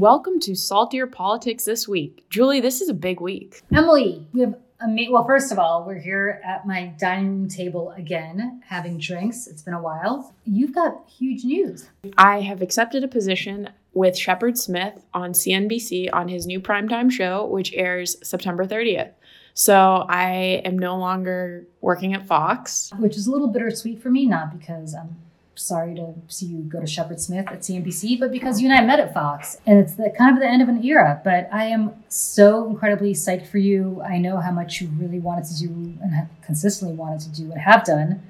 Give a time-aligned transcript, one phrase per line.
[0.00, 2.24] Welcome to Saltier Politics this week.
[2.30, 3.60] Julie, this is a big week.
[3.70, 7.48] Emily, we have a ma- well, first of all, we're here at my dining room
[7.48, 9.46] table again, having drinks.
[9.46, 10.32] It's been a while.
[10.46, 11.90] You've got huge news.
[12.16, 17.44] I have accepted a position with Shepard Smith on CNBC on his new primetime show,
[17.44, 19.10] which airs September 30th.
[19.52, 22.90] So I am no longer working at Fox.
[22.98, 25.16] Which is a little bittersweet for me, not because I'm
[25.60, 28.84] sorry to see you go to Shepard Smith at CNBC, but because you and I
[28.84, 31.20] met at Fox, and it's the kind of the end of an era.
[31.22, 34.02] But I am so incredibly psyched for you.
[34.02, 35.68] I know how much you really wanted to do
[36.02, 38.22] and have consistently wanted to do and have done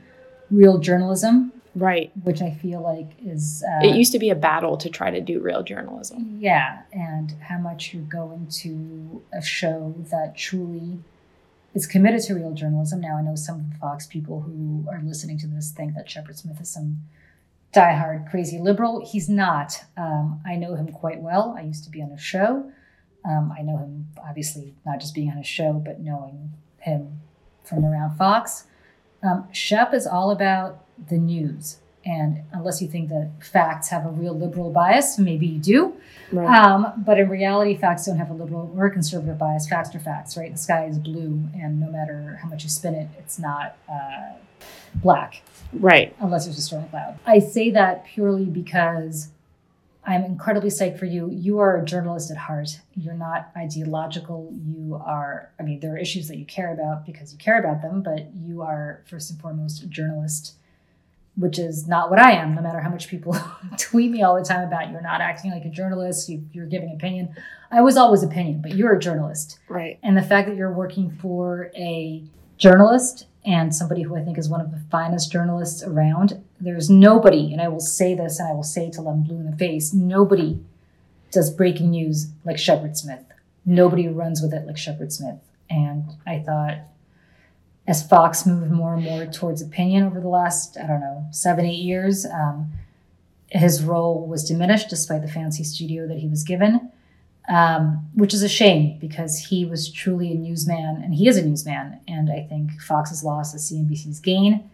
[0.51, 2.11] real journalism, Right.
[2.25, 5.21] which I feel like is uh, It used to be a battle to try to
[5.21, 6.37] do real journalism.
[6.41, 10.99] yeah, and how much you're going to a show that truly
[11.73, 13.01] is committed to real journalism.
[13.01, 16.61] Now, I know some Fox people who are listening to this think that Shepard Smith
[16.61, 17.03] is some
[17.75, 19.07] diehard crazy liberal.
[19.07, 19.85] He's not.
[19.97, 21.55] Um, I know him quite well.
[21.57, 22.71] I used to be on a show.
[23.25, 27.21] Um, I know him, obviously, not just being on a show, but knowing him
[27.65, 28.65] from around Fox.
[29.23, 31.79] Um, Shep is all about the news.
[32.05, 35.97] And unless you think that facts have a real liberal bias, maybe you do.
[36.33, 36.59] Right.
[36.59, 39.69] Um, but in reality, facts don't have a liberal or conservative bias.
[39.69, 40.51] Facts are facts, right?
[40.51, 44.33] The sky is blue, and no matter how much you spin it, it's not uh,
[44.95, 46.15] black right.
[46.21, 47.19] unless there's a storm cloud.
[47.27, 49.29] I say that purely because
[50.05, 51.31] I'm incredibly psyched for you.
[51.31, 52.81] You are a journalist at heart.
[52.97, 54.53] You're not ideological.
[54.53, 57.83] You are, I mean, there are issues that you care about because you care about
[57.83, 60.55] them, but you are first and foremost a journalist,
[61.37, 63.37] which is not what I am, no matter how much people
[63.79, 66.93] tweet me all the time about you're not acting like a journalist, you, you're giving
[66.93, 67.35] opinion.
[67.71, 69.59] I was always opinion, but you're a journalist.
[69.69, 69.99] Right.
[70.03, 72.25] And the fact that you're working for a
[72.57, 77.53] journalist and somebody who I think is one of the finest journalists around, there's nobody,
[77.53, 79.57] and I will say this and I will say it till I'm blue in the
[79.57, 80.61] face, nobody
[81.31, 83.25] does breaking news like Shepard Smith.
[83.65, 85.37] Nobody runs with it like Shepard Smith.
[85.71, 86.79] And I thought
[87.87, 91.65] as Fox moved more and more towards opinion over the last, I don't know, seven,
[91.65, 92.73] eight years, um,
[93.49, 96.90] his role was diminished despite the fancy studio that he was given
[97.51, 101.45] um, which is a shame because he was truly a newsman and he is a
[101.45, 101.99] newsman.
[102.07, 104.71] And I think Fox's loss is CNBC's gain,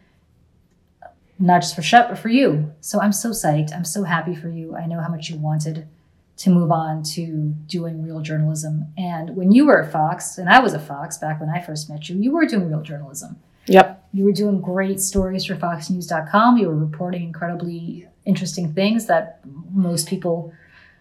[1.39, 2.75] not just for Shep, but for you.
[2.83, 3.75] So I'm so psyched.
[3.75, 4.77] I'm so happy for you.
[4.77, 5.89] I know how much you wanted
[6.37, 8.93] to move on to doing real journalism.
[8.99, 11.89] And when you were at Fox, and I was at Fox back when I first
[11.89, 13.39] met you, you were doing real journalism.
[13.69, 14.07] Yep.
[14.13, 16.59] You were doing great stories for FoxNews.com.
[16.59, 19.41] You were reporting incredibly interesting things that
[19.73, 20.53] most people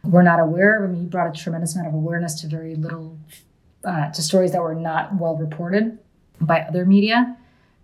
[0.08, 0.90] were not aware of.
[0.90, 3.18] I mean, you brought a tremendous amount of awareness to very little,
[3.84, 5.98] uh, to stories that were not well reported
[6.40, 7.38] by other media.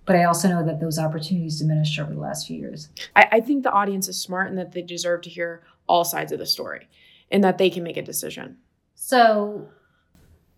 [0.06, 2.90] But I also know that those opportunities diminished over the last few years.
[3.16, 6.32] I, I think the audience is smart and that they deserve to hear all sides
[6.32, 6.88] of the story
[7.30, 8.58] and that they can make a decision.
[8.96, 9.70] So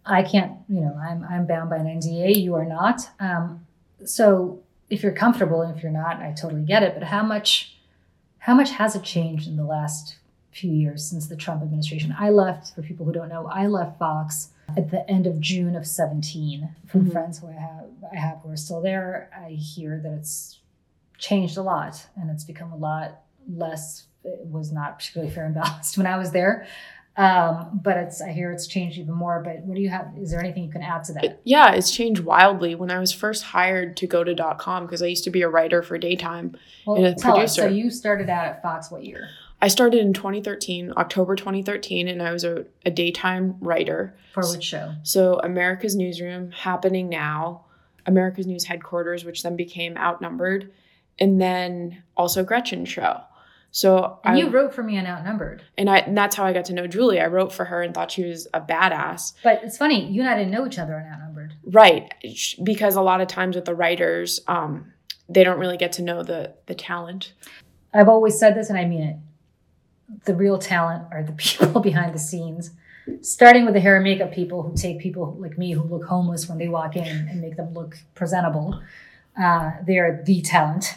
[0.06, 2.42] I can't, you know, I'm, I'm bound by an NDA.
[2.42, 3.02] You are not.
[3.20, 3.66] Um,
[4.06, 6.94] so if you're comfortable and if you're not, I totally get it.
[6.94, 7.78] But how much,
[8.40, 10.18] how much has it changed in the last
[10.54, 12.16] few years since the Trump administration?
[12.18, 15.76] I left, for people who don't know, I left Fox at the end of June
[15.76, 16.70] of 17.
[16.88, 17.12] From Mhm.
[17.12, 20.60] friends who I have, I have who are still there, I hear that it's
[21.18, 24.08] changed a lot and it's become a lot less.
[24.24, 26.66] It was not particularly fair and balanced when I was there.
[27.16, 29.40] Um, but it's I hear it's changed even more.
[29.44, 30.08] But what do you have?
[30.18, 31.42] Is there anything you can add to that?
[31.44, 32.74] Yeah, it's changed wildly.
[32.74, 35.50] When I was first hired to go to .com, because I used to be a
[35.50, 36.56] writer for daytime,
[36.88, 37.56] Well, and a tell us.
[37.56, 39.30] So you started out at Fox what year?
[39.64, 44.14] I started in 2013, October 2013, and I was a, a daytime writer.
[44.34, 44.94] For which show?
[45.04, 47.64] So America's Newsroom, Happening Now,
[48.06, 50.70] America's News Headquarters, which then became Outnumbered,
[51.18, 53.22] and then also Gretchen Show.
[53.72, 55.64] So And I you wrote for me on Outnumbered.
[55.78, 57.22] and I and that's how I got to know Julie.
[57.22, 59.32] I wrote for her and thought she was a badass.
[59.46, 61.54] But it's funny, you and I didn't know each other on Outnumbered.
[61.64, 62.14] Right.
[62.62, 64.92] Because a lot of times with the writers, um,
[65.30, 67.32] they don't really get to know the the talent.
[67.94, 69.16] I've always said this and I mean it.
[70.26, 72.72] The real talent are the people behind the scenes.
[73.22, 76.48] Starting with the hair and makeup people who take people like me who look homeless
[76.48, 78.82] when they walk in and make them look presentable.
[79.42, 80.96] Uh, they are the talent.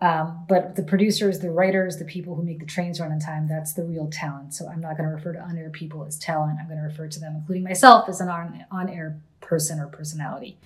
[0.00, 3.48] Um, but the producers, the writers, the people who make the trains run on time,
[3.48, 4.52] that's the real talent.
[4.52, 6.58] So I'm not going to refer to on air people as talent.
[6.60, 10.58] I'm going to refer to them, including myself, as an on air person or personality.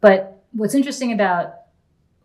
[0.00, 1.54] But what's interesting about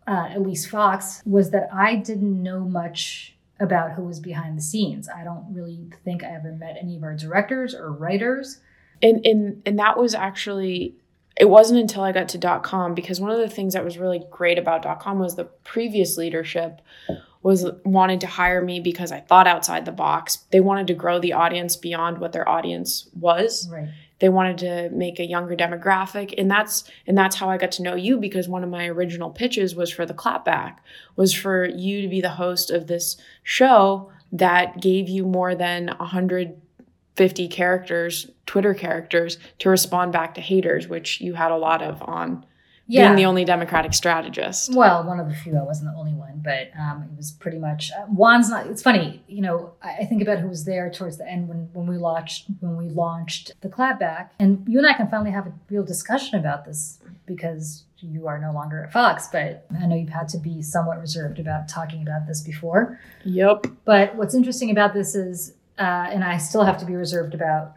[0.06, 3.33] uh, least Fox was that I didn't know much
[3.64, 5.08] about who was behind the scenes.
[5.08, 8.60] I don't really think I ever met any of our directors or writers.
[9.02, 10.94] And and and that was actually
[11.36, 13.98] it wasn't until I got to dot .com because one of the things that was
[13.98, 16.80] really great about dot .com was the previous leadership
[17.42, 20.44] was wanted to hire me because I thought outside the box.
[20.50, 23.68] They wanted to grow the audience beyond what their audience was.
[23.70, 23.88] Right.
[24.24, 26.32] They wanted to make a younger demographic.
[26.38, 29.28] And that's and that's how I got to know you because one of my original
[29.28, 30.76] pitches was for the clapback
[31.14, 35.88] was for you to be the host of this show that gave you more than
[35.88, 42.00] 150 characters, Twitter characters to respond back to haters, which you had a lot of
[42.00, 42.46] on
[42.86, 43.08] Yeah.
[43.08, 44.74] being the only Democratic strategist.
[44.74, 45.56] Well, one of the few.
[45.56, 48.66] I wasn't the only one, but um, it was pretty much uh, Juan's not.
[48.66, 49.72] It's funny, you know.
[49.82, 52.76] I, I think about who was there towards the end when when we launched when
[52.76, 56.64] we launched the clapback, and you and I can finally have a real discussion about
[56.66, 59.28] this because you are no longer at Fox.
[59.32, 63.00] But I know you've had to be somewhat reserved about talking about this before.
[63.24, 63.66] Yep.
[63.84, 67.72] But what's interesting about this is, uh, and I still have to be reserved about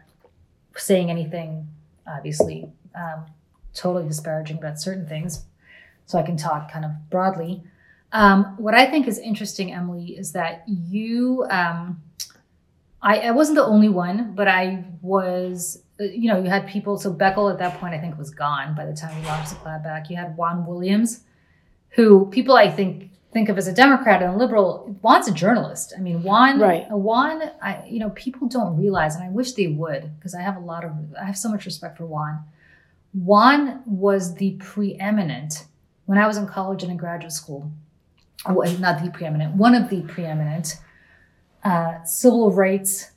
[0.76, 1.68] saying anything,
[2.06, 3.24] obviously, um,
[3.78, 5.44] totally disparaging about certain things.
[6.06, 7.62] So I can talk kind of broadly.
[8.12, 12.02] Um, what I think is interesting, Emily, is that you, um,
[13.02, 16.96] I, I wasn't the only one, but I was, uh, you know, you had people.
[16.98, 19.56] So Beckel at that point, I think, was gone by the time we launched the
[19.56, 20.08] clapback.
[20.08, 21.24] You had Juan Williams,
[21.90, 24.96] who people I think think of as a Democrat and a liberal.
[25.02, 25.92] Juan's a journalist.
[25.96, 26.90] I mean, Juan, Right.
[26.90, 30.56] Juan, I, you know, people don't realize, and I wish they would, because I have
[30.56, 32.44] a lot of, I have so much respect for Juan.
[33.12, 35.66] Juan was the preeminent
[36.06, 37.70] when I was in college and in graduate school.
[38.48, 40.76] Well, not the preeminent, one of the preeminent
[41.64, 43.10] uh, civil rights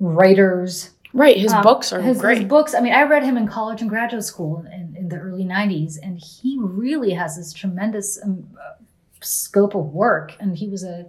[0.00, 0.90] writers.
[1.14, 1.36] Right.
[1.36, 2.38] His Um, books are his, great.
[2.38, 2.74] His books.
[2.74, 5.98] I mean, I read him in college and graduate school in, in the early '90s,
[6.02, 8.74] and he really has this tremendous um, uh,
[9.22, 10.36] scope of work.
[10.38, 11.08] And he was a,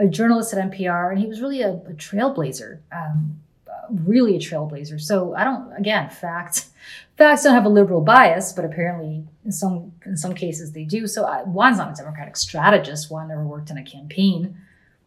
[0.00, 2.80] a journalist at NPR, and he was really a, a trailblazer.
[2.90, 5.00] Um, uh, really a trailblazer.
[5.00, 5.72] So I don't.
[5.78, 6.70] Again, facts.
[7.16, 11.06] Facts don't have a liberal bias, but apparently in some in some cases they do.
[11.06, 13.10] So I, Juan's not a Democratic strategist.
[13.10, 14.56] Juan never worked in a campaign.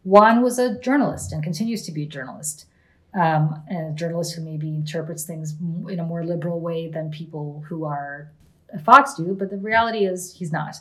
[0.04, 2.66] Juan was a journalist and continues to be a journalist
[3.14, 5.54] um, and a journalist who maybe interprets things
[5.88, 8.30] in a more liberal way than people who are
[8.72, 9.34] at Fox do.
[9.34, 10.76] But the reality is, he's not.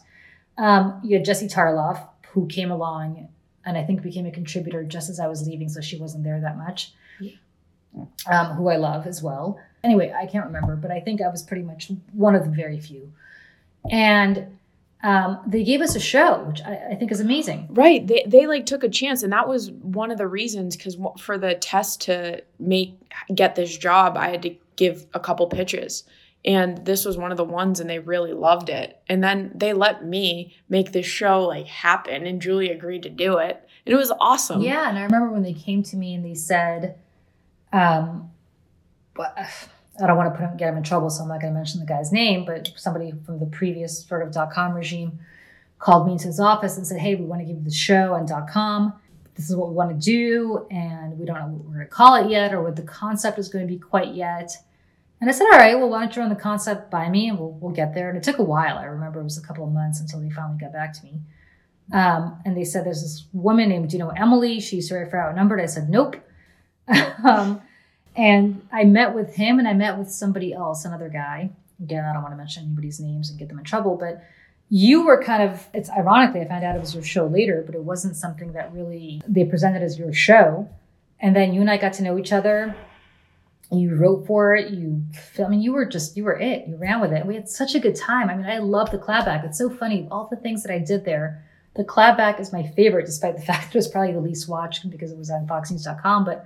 [0.57, 3.29] Um, you had Jesse Tarlov, who came along
[3.65, 6.39] and I think became a contributor just as I was leaving, so she wasn't there
[6.41, 6.93] that much.
[8.25, 9.59] Um, who I love as well.
[9.83, 12.80] Anyway, I can't remember, but I think I was pretty much one of the very
[12.80, 13.12] few.
[13.89, 14.57] And
[15.04, 17.68] um, they gave us a show, which I, I think is amazing.
[17.72, 18.06] Right.
[18.06, 21.38] They they like took a chance and that was one of the reasons cuz for
[21.38, 23.00] the test to make
[23.33, 26.04] get this job, I had to give a couple pitches.
[26.44, 29.00] And this was one of the ones and they really loved it.
[29.07, 33.38] And then they let me make this show like happen and Julie agreed to do
[33.38, 33.68] it.
[33.86, 34.62] And it was awesome.
[34.62, 36.95] Yeah, and I remember when they came to me and they said,
[37.74, 38.31] um,
[39.21, 39.38] but
[40.01, 41.57] I don't want to put him, get him in trouble, so I'm not going to
[41.57, 42.45] mention the guy's name.
[42.45, 45.19] But somebody from the previous sort of dot .com regime
[45.77, 48.13] called me into his office and said, "Hey, we want to give you the show
[48.13, 48.94] on .com.
[49.35, 51.91] This is what we want to do, and we don't know what we're going to
[51.91, 54.51] call it yet, or what the concept is going to be quite yet."
[55.19, 57.38] And I said, "All right, well, why don't you run the concept by me, and
[57.38, 58.77] we'll we'll get there." And it took a while.
[58.77, 61.21] I remember it was a couple of months until they finally got back to me.
[61.94, 64.59] Um, and they said, "There's this woman named, you know Emily?
[64.59, 66.15] She's very far outnumbered." I said, "Nope."
[67.24, 67.62] um,
[68.16, 71.52] and I met with him and I met with somebody else, another guy.
[71.81, 74.24] Again, I don't want to mention anybody's names and get them in trouble, but
[74.69, 77.75] you were kind of, it's ironically, I found out it was your show later, but
[77.75, 80.70] it wasn't something that really they presented as your show.
[81.20, 82.75] And then you and I got to know each other.
[83.72, 84.72] You wrote for it.
[84.72, 85.03] You,
[85.44, 86.68] I mean, you were just, you were it.
[86.68, 87.25] You ran with it.
[87.25, 88.30] We had such a good time.
[88.30, 89.46] I mean, I love the clapback.
[89.46, 90.08] It's so funny.
[90.12, 91.44] All the things that I did there,
[91.75, 94.89] the clapback is my favorite, despite the fact that it was probably the least watched
[94.89, 96.25] because it was on foxnews.com.
[96.25, 96.46] But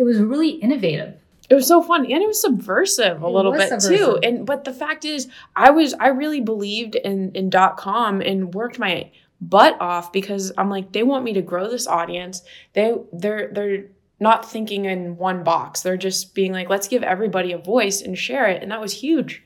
[0.00, 1.14] it was really innovative.
[1.50, 4.18] It was so fun and it was subversive a It little bit too.
[4.22, 8.54] And but the fact is I was I really believed in in dot com and
[8.54, 9.10] worked my
[9.42, 12.42] butt off because I'm like they want me to grow this audience.
[12.72, 13.84] They they're they're
[14.20, 15.82] not thinking in one box.
[15.82, 18.92] They're just being like let's give everybody a voice and share it and that was
[18.94, 19.42] huge.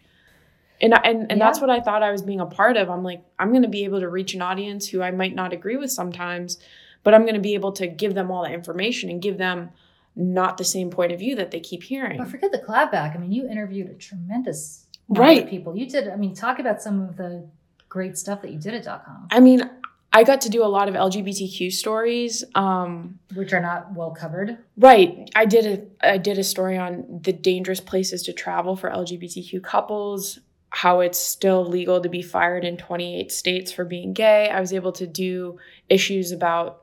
[0.81, 2.91] And I- and and that's what I thought I was being a part of.
[2.91, 5.53] I'm like I'm going to be able to reach an audience who I might not
[5.53, 6.59] agree with sometimes,
[7.03, 9.71] but I'm going to be able to give them all the information and give them
[10.17, 12.19] not the same point of view that they keep hearing.
[12.19, 13.15] But forget the clapback.
[13.15, 15.43] I mean, you interviewed a tremendous amount Right.
[15.45, 15.77] of people.
[15.77, 17.49] You did, I mean, talk about some of the
[17.89, 19.69] great stuff that you did at .com, I mean,
[20.13, 22.45] I got to do a lot of LGBTQ stories.
[22.55, 24.59] Um, which are not well covered.
[24.77, 25.29] right.
[25.35, 25.67] I did
[26.03, 30.39] a I did a story on the dangerous places to travel for LGBTQ couples,
[30.71, 34.49] how it's still legal to be fired in 28 states for being gay.
[34.51, 36.83] I was able to do issues about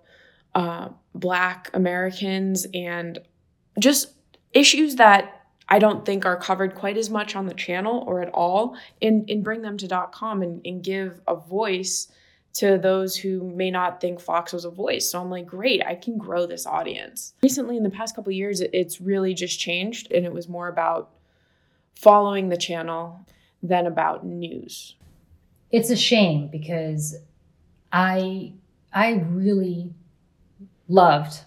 [0.54, 3.20] uh, Black Americans and
[3.80, 4.14] just
[4.54, 8.30] issues that I don't think are covered quite as much on the channel or at
[8.34, 12.12] all, and, and bring them to .com and, and give a voice
[12.54, 15.10] to those who may not think Fox was a voice.
[15.10, 17.34] So I'm like, great, I can grow this audience.
[17.42, 21.12] Recently, in the past couple years, it's really just changed, and it was more about
[21.96, 23.26] following the channel
[23.64, 24.96] than about news.
[25.72, 27.16] It's a shame because
[27.94, 28.52] I
[28.92, 29.94] I really
[30.92, 31.42] loved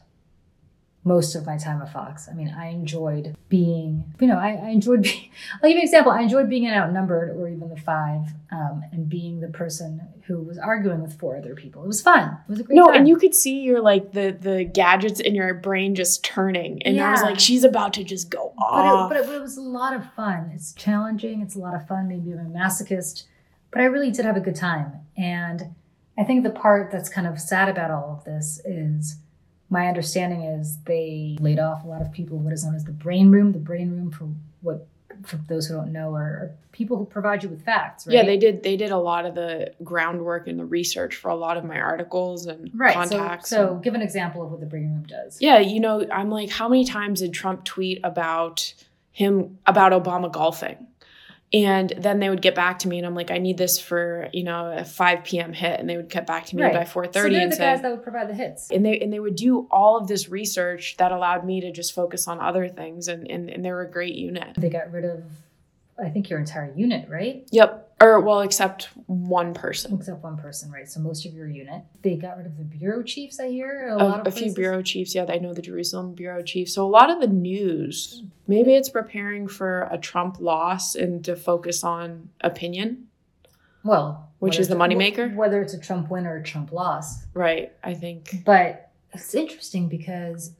[1.06, 2.30] most of my time at Fox.
[2.30, 5.28] I mean, I enjoyed being, you know, I, I enjoyed being,
[5.62, 6.10] I'll give you an example.
[6.12, 10.40] I enjoyed being an outnumbered or even the five um, and being the person who
[10.40, 11.84] was arguing with four other people.
[11.84, 12.28] It was fun.
[12.48, 12.94] It was a great No, time.
[13.00, 16.82] and you could see your like the the gadgets in your brain just turning.
[16.84, 19.12] And I was like, she's about to just go but off.
[19.12, 20.52] it, but it, it was a lot of fun.
[20.54, 21.42] It's challenging.
[21.42, 22.08] It's a lot of fun.
[22.08, 23.24] Maybe I'm a masochist,
[23.70, 24.92] but I really did have a good time.
[25.18, 25.74] And
[26.16, 29.16] I think the part that's kind of sad about all of this is
[29.74, 32.38] my understanding is they laid off a lot of people.
[32.38, 33.50] What is known as the brain room.
[33.50, 34.28] The brain room, for
[34.62, 34.86] what
[35.24, 38.06] for those who don't know, are, are people who provide you with facts.
[38.06, 38.14] Right?
[38.14, 38.62] Yeah, they did.
[38.62, 41.80] They did a lot of the groundwork and the research for a lot of my
[41.80, 42.94] articles and right.
[42.94, 43.50] contacts.
[43.50, 45.38] So, so and- give an example of what the brain room does.
[45.40, 48.72] yeah, you know, I'm like, how many times did Trump tweet about
[49.10, 50.86] him about Obama golfing?
[51.52, 54.28] And then they would get back to me, and I'm like, I need this for
[54.32, 55.52] you know a 5 p.m.
[55.52, 56.72] hit, and they would get back to me Right.
[56.74, 58.70] by 4:30 So they're and the say, guys that would provide the hits.
[58.72, 61.94] and they and they would do all of this research that allowed me to just
[61.94, 64.54] focus on other things, and and, and they were a great unit.
[64.56, 65.22] They got rid of,
[66.02, 67.46] I think, your entire unit, right?
[67.52, 67.82] Yep.
[68.00, 69.94] Or well, except one person.
[69.94, 70.88] Except one person, right?
[70.88, 71.82] So most of your unit.
[72.02, 73.88] They got rid of the bureau chiefs, I hear.
[73.90, 76.68] A, lot of a few bureau chiefs, yeah, I know the Jerusalem bureau chief.
[76.68, 81.36] So a lot of the news, maybe it's preparing for a Trump loss and to
[81.36, 83.06] focus on opinion,
[83.84, 85.34] Well, Which is the a- moneymaker?
[85.36, 87.24] Whether it's a Trump win or a Trump loss.
[87.34, 87.72] right?
[87.84, 88.42] I think.
[88.44, 90.50] But it's interesting because,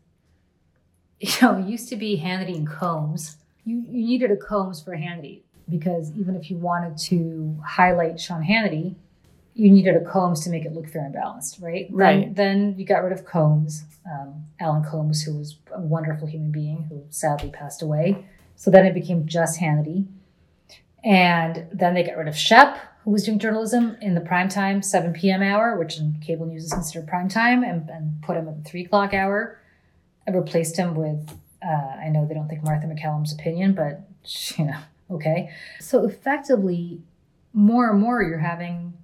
[1.21, 3.37] you know, it used to be Hannity and Colmes.
[3.65, 8.43] You, you needed a Colmes for Hannity because even if you wanted to highlight Sean
[8.45, 8.95] Hannity,
[9.55, 11.87] you needed a Colmes to make it look fair and balanced, right?
[11.89, 12.35] Then, Right.
[12.35, 16.83] then you got rid of Colmes, um, Alan Colmes, who was a wonderful human being
[16.89, 18.25] who sadly passed away.
[18.57, 20.07] So then it became just Hannity.
[21.03, 24.83] And then they got rid of Shep, who was doing journalism in the prime time,
[24.83, 25.43] 7 p.m.
[25.43, 28.69] hour, which in cable news is considered prime time, and, and put him at the
[28.69, 29.59] 3 o'clock hour.
[30.27, 31.31] I replaced him with,
[31.65, 34.03] uh, I know they don't think Martha MacCallum's opinion, but,
[34.59, 34.79] you know,
[35.11, 35.51] okay.
[35.81, 37.01] So effectively,
[37.53, 38.95] more and more you're having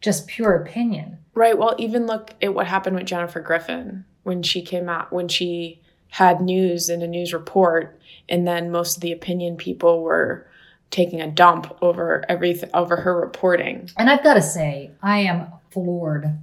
[0.00, 1.18] just pure opinion.
[1.34, 1.56] Right.
[1.56, 5.80] Well, even look at what happened with Jennifer Griffin when she came out, when she
[6.08, 10.46] had news in a news report, and then most of the opinion people were
[10.90, 13.88] taking a dump over everything over her reporting.
[13.96, 16.38] And I've got to say, I am floored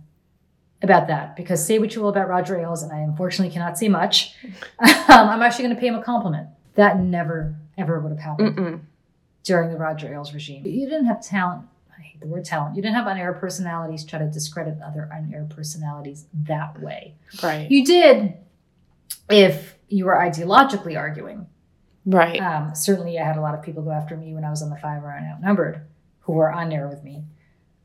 [0.82, 3.90] about that because say what you will about Roger Ailes, and I unfortunately cannot say
[3.90, 4.36] much.
[4.80, 6.48] um, I'm actually going to pay him a compliment.
[6.76, 8.80] That never, ever would have happened Mm-mm.
[9.44, 10.66] during the Roger Ailes regime.
[10.66, 11.64] You didn't have talent.
[11.98, 12.76] I hate the word talent.
[12.76, 17.16] You didn't have on-air personalities try to discredit other on-air personalities that way.
[17.44, 17.70] Right.
[17.70, 18.36] You did
[19.30, 21.48] if you were ideologically arguing.
[22.06, 22.40] Right.
[22.40, 24.70] Um, certainly, I had a lot of people go after me when I was on
[24.70, 25.86] the five and outnumbered,
[26.22, 27.24] who were on there with me.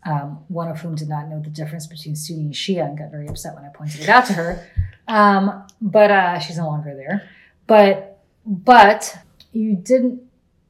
[0.07, 3.11] Um, one of whom did not know the difference between Sunni and Shia and got
[3.11, 4.67] very upset when I pointed it out to her.
[5.09, 7.29] Um, but uh, she's no longer there.
[7.67, 9.17] But but
[9.53, 10.21] you didn't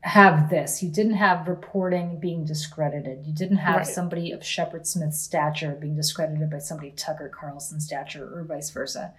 [0.03, 0.83] have this.
[0.83, 3.25] You didn't have reporting being discredited.
[3.27, 3.87] You didn't have Right.
[3.87, 8.71] somebody of Shepard Smith's stature being discredited by somebody of Tucker Carlson's stature, or vice
[8.71, 9.15] versa.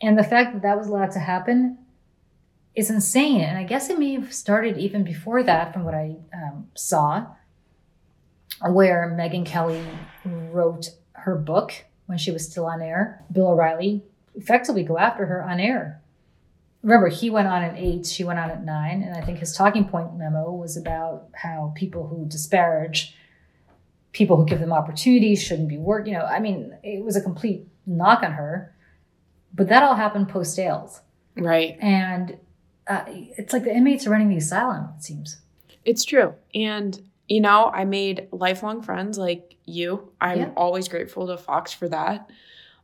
[0.00, 1.78] And the fact that that was allowed to happen
[2.74, 3.40] is insane.
[3.40, 7.26] And I guess it may have started even before that, from what I um, saw,
[8.70, 9.82] where Megyn Kelly
[10.24, 11.72] wrote her book
[12.06, 13.24] when she was still on air.
[13.32, 14.02] Bill O'Reilly
[14.34, 16.00] effectively go after her on air.
[16.82, 19.54] Remember, he went on at eight, she went on at nine, and I think his
[19.54, 23.16] talking point memo was about how people who disparage
[24.12, 26.06] people who give them opportunities shouldn't be work.
[26.06, 28.74] You know, I mean, it was a complete knock on her.
[29.54, 31.00] But that all happened post Ailes.
[31.36, 31.76] right.
[31.80, 32.38] And
[32.86, 35.38] uh, it's like the inmates are running the asylum, it seems.
[35.84, 36.34] It's true.
[36.54, 37.00] And,
[37.32, 40.12] you know, I made lifelong friends like you.
[40.20, 40.50] I'm Yeah.
[40.56, 42.28] always grateful to Fox for that.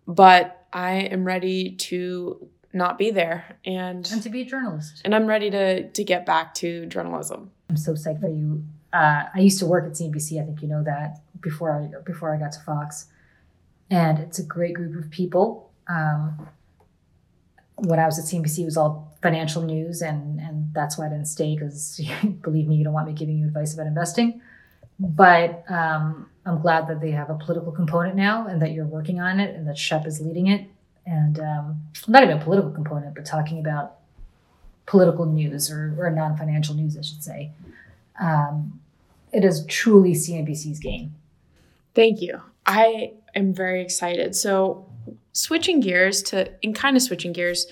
[0.06, 5.02] But I am ready to not be there and And to be a journalist.
[5.04, 7.50] and I'm ready to to get back to journalism.
[7.68, 8.64] I'm so psyched for you.
[8.92, 10.40] Uh, I used to work at CNBC.
[10.40, 13.08] I think you know that before I before I got to Fox,
[13.90, 15.70] and it's a great group of people.
[15.88, 16.48] Um,
[17.80, 21.08] when I was at CNBC, it was all financial news, and and that's why I
[21.08, 22.00] didn't stay because
[22.42, 24.40] believe me, you don't want me giving you advice about investing.
[25.00, 29.20] But um, I'm glad that they have a political component now, and that you're working
[29.20, 30.66] on it, and that Shep is leading it,
[31.06, 33.98] and um, not even a political component, but talking about
[34.86, 37.52] political news or, or non-financial news, I should say.
[38.18, 38.80] Um,
[39.32, 41.14] it is truly CNBC's game.
[41.94, 42.40] Thank you.
[42.66, 44.34] I am very excited.
[44.34, 44.87] So,
[45.38, 47.66] switching gears to, and kind of switching gears,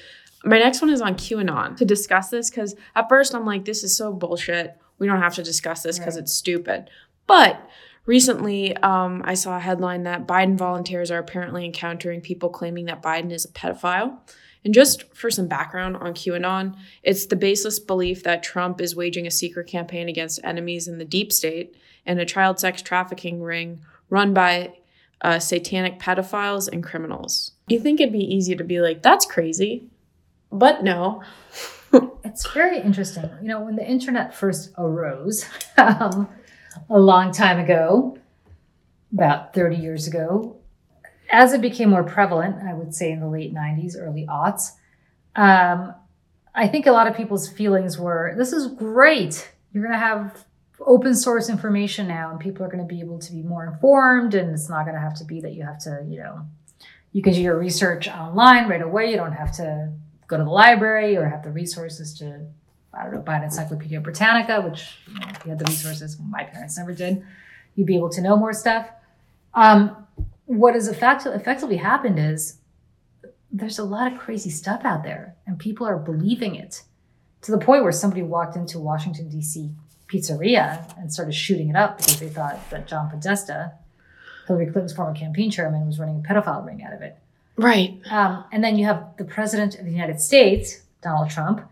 [0.44, 3.82] my next one is on QAnon to discuss this because at first I'm like, this
[3.82, 4.76] is so bullshit.
[4.98, 6.22] We don't have to discuss this because Right.
[6.22, 6.88] it's stupid.
[7.26, 7.60] But
[8.06, 13.02] recently, um, I saw a headline that Biden volunteers are apparently encountering people claiming that
[13.02, 14.18] Biden is a pedophile.
[14.64, 19.26] And just for some background on QAnon, it's the baseless belief that Trump is waging
[19.26, 23.80] a secret campaign against enemies in the deep state and a child sex trafficking ring
[24.10, 24.74] run by
[25.22, 27.52] uh, satanic pedophiles and criminals.
[27.68, 29.88] You think it'd be easy to be like, that's crazy.
[30.50, 31.22] But no.
[32.24, 33.30] It's very interesting.
[33.40, 35.46] You know, when the internet first arose
[35.78, 36.28] um,
[36.90, 38.18] a long time ago,
[39.12, 40.56] about 30 years ago,
[41.30, 44.72] as it became more prevalent, I would say in the late 90s, early aughts,
[45.36, 45.94] um,
[46.54, 49.52] I think a lot of people's feelings were this is great.
[49.72, 50.44] You're going to have
[50.80, 54.34] open source information now, and people are going to be able to be more informed,
[54.34, 56.46] and it's not going to have to be that you have to, you know,
[57.12, 59.10] you can do your research online right away.
[59.10, 59.92] You don't have to
[60.26, 62.46] go to the library or have the resources to,
[62.92, 66.18] I don't know, buy an Encyclopedia Britannica, which you know, if you had the resources,
[66.20, 67.24] my parents never did.
[67.74, 68.88] You'd be able to know more stuff.
[69.54, 70.06] Um,
[70.44, 72.58] what has effect- effectively happened is
[73.50, 76.82] there's a lot of crazy stuff out there, and people are believing it
[77.42, 79.70] to the point where somebody walked into Washington D.C.
[80.08, 83.72] pizzeria and started shooting it up because they thought that John Podesta,
[84.46, 87.16] Hillary Clinton's former campaign chairman, was running a pedophile ring out of it.
[87.56, 87.98] Right.
[88.10, 91.62] Um, and then you have the president of the United States, Donald Trump,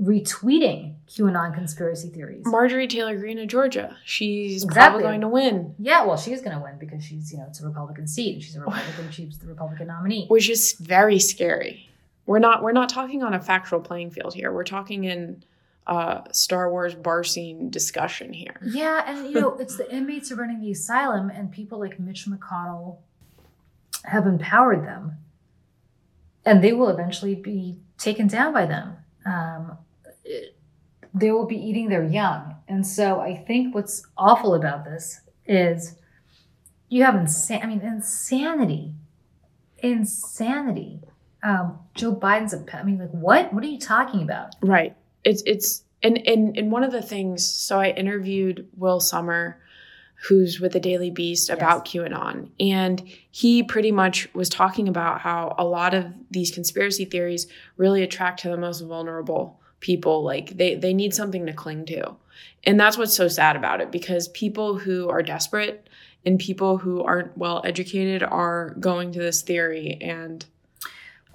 [0.00, 2.42] retweeting QAnon conspiracy theories.
[2.46, 3.96] Marjorie Taylor Greene of Georgia.
[4.04, 4.80] She's Exactly.
[4.80, 7.60] probably going to win, Yeah, well, she's going to win because she's, you know, it's
[7.60, 8.34] a Republican seat.
[8.34, 9.10] and She's a Republican.
[9.10, 10.26] She's the Republican nominee.
[10.28, 11.88] which is very scary.
[12.26, 14.50] We're not we're not talking on a factual playing field here.
[14.50, 15.44] We're talking in
[15.86, 18.60] uh, Star Wars bar scene discussion here.
[18.64, 22.26] Yeah, and you know, it's the inmates are running the asylum, and people like Mitch
[22.26, 22.98] McConnell
[24.04, 25.16] have empowered them,
[26.44, 28.96] and they will eventually be taken down by them.
[29.26, 29.78] Um,
[30.24, 30.56] it-
[31.16, 35.94] they will be eating their young, and so I think what's awful about this is
[36.88, 38.94] you have insan- I mean, insanity,
[39.78, 41.00] insanity.
[41.42, 42.64] Um, Joe Biden's a.
[42.76, 43.52] I mean, like, what?
[43.52, 44.56] What are you talking about?
[44.62, 44.96] Right.
[45.24, 47.46] It's it's and and and one of the things.
[47.46, 49.60] So I interviewed Will Sommer,
[50.28, 55.54] who's with the Daily Beast about QAnon, and he pretty much was talking about how
[55.58, 60.22] a lot of these conspiracy theories really attract to the most vulnerable people.
[60.22, 62.16] Like they they need something to cling to,
[62.64, 65.88] and that's what's so sad about it because people who are desperate
[66.26, 70.46] and people who aren't well educated are going to this theory and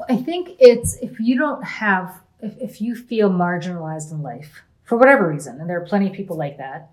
[0.08, 4.98] I think it's if you don't have, if, if you feel marginalized in life for
[4.98, 6.92] whatever reason, and there are plenty of people like that,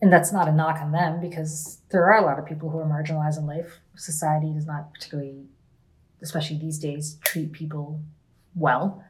[0.00, 2.78] and that's not a knock on them because there are a lot of people who
[2.78, 3.80] are marginalized in life.
[3.96, 5.46] Society does not particularly,
[6.22, 8.00] especially these days, treat people
[8.54, 9.02] well.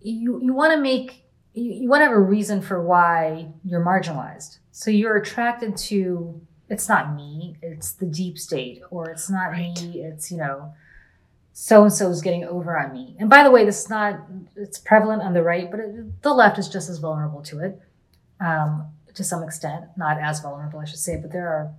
[0.00, 3.84] You, you want to make, you, you want to have a reason for why you're
[3.84, 4.58] marginalized.
[4.72, 9.74] So you're attracted to, it's not me, it's the deep state, or it's not Right.
[9.82, 10.72] me, it's, you know,
[11.60, 13.16] so and so is getting over on me.
[13.18, 14.20] And by the way, this is not,
[14.54, 17.82] it's prevalent on the right, but it, the left is just as vulnerable to it
[18.38, 19.86] um, to some extent.
[19.96, 21.74] Not as vulnerable, I should say, but there are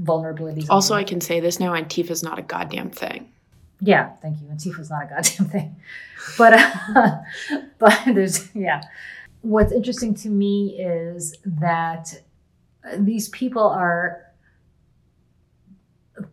[0.00, 0.70] vulnerabilities.
[0.70, 3.32] also I can say this now Antifa is not a goddamn thing.
[3.80, 4.46] yeah, thank you.
[4.46, 5.76] Antifa is not a goddamn thing.
[6.38, 7.18] But, uh,
[7.78, 8.82] but there's, yeah.
[9.42, 12.22] What's interesting to me is that
[12.96, 14.25] these people are,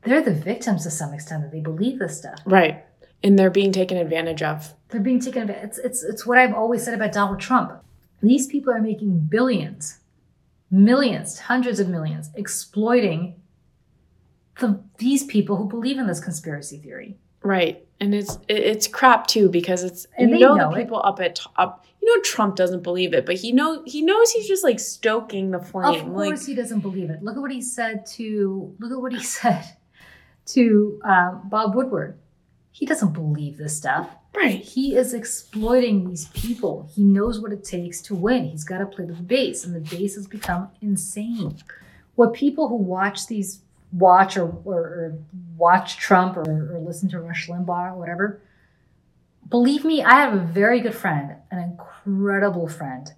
[0.04, 2.40] they're the victims to some extent that they believe this stuff.
[2.46, 2.86] Right.
[3.24, 4.74] And they're being taken advantage of.
[4.90, 5.64] They're being taken advantage.
[5.66, 7.72] It's, it's, it's what I've always said about Donald Trump.
[8.22, 10.00] These people are making billions,
[10.72, 13.36] millions, hundreds of millions, exploiting
[14.60, 17.18] the, these people who believe in this conspiracy theory.
[17.42, 17.86] Right.
[18.00, 20.84] And it's it's crap too because it's And you know, know the it.
[20.84, 24.30] people up at top you know Trump doesn't believe it, but he know he knows
[24.32, 26.02] he's just like stoking the flame.
[26.02, 27.24] Of like course, he doesn't believe it.
[27.24, 28.76] Look at what he said to.
[28.78, 29.64] Look at what he said
[30.48, 32.20] to um, Bob Woodward.
[32.72, 34.10] He doesn't believe this stuff.
[34.36, 34.60] right.
[34.60, 36.90] He is exploiting these people.
[36.94, 38.50] He knows what it takes to win.
[38.50, 41.56] He's got to play the base, and the base has become insane.
[42.16, 43.62] What people who watch these
[43.94, 45.18] watch or, or, or
[45.56, 48.42] watch Trump or, or listen to Rush Limbaugh or whatever,
[49.50, 53.12] believe me, I have a very good friend, an incredible friend.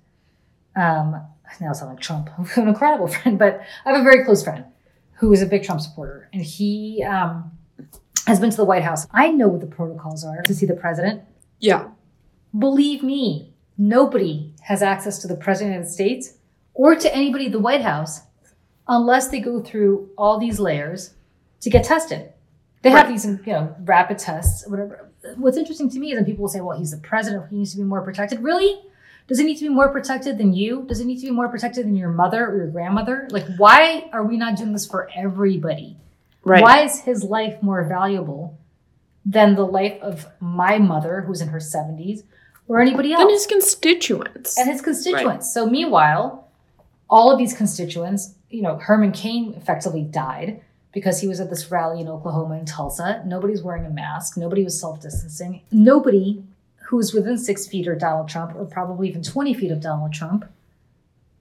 [0.75, 1.21] Um,
[1.61, 4.65] now I sound like Trump, an incredible friend, but I have a very close friend
[5.13, 7.51] who is a big Trump supporter, and he um,
[8.27, 9.07] has been to the White House.
[9.11, 11.21] I know what the protocols are to see the president.
[11.59, 11.89] Yeah.
[12.57, 16.37] Believe me, nobody has access to the president of the States
[16.73, 18.21] or to anybody at the White House
[18.87, 21.13] unless they go through all these layers
[21.61, 22.31] to get tested.
[22.81, 25.04] They have these, you know, rapid tests, whatever.
[25.35, 27.49] What's interesting to me is that people will say, well, he's the president.
[27.49, 28.41] He needs to be more protected.
[28.41, 28.79] Really?
[29.27, 30.85] Does he need to be more protected than you?
[30.87, 33.27] Does he need to be more protected than your mother or your grandmother?
[33.31, 35.97] Like, why are we not doing this for everybody?
[36.43, 36.61] Right.
[36.61, 38.57] Why is his life more valuable
[39.25, 42.21] than the life of my mother, who's in her 70s,
[42.67, 43.21] or anybody else?
[43.21, 44.59] And his constituents.
[44.59, 45.51] and his constituents.
[45.51, 46.47] So meanwhile,
[47.09, 50.61] all of these constituents, you know, Herman Cain effectively died
[50.95, 53.21] because he was at this rally in Oklahoma and Tulsa.
[53.25, 54.37] Nobody's wearing a mask.
[54.37, 55.61] Nobody was self distancing.
[55.69, 56.41] Nobody
[56.87, 60.45] who's within six feet of Donald Trump, or probably even 20 feet of Donald Trump,